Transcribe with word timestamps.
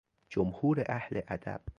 جمهور 0.29 0.83
اهل 0.89 1.21
ادب 1.27 1.61